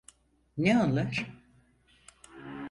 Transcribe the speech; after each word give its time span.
Ne 0.57 0.77
onlar? 0.79 1.31